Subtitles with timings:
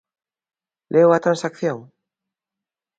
[0.93, 1.79] ¿Leo a transacción?